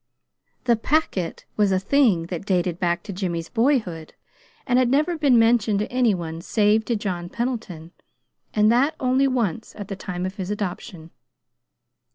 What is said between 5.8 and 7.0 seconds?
any one save to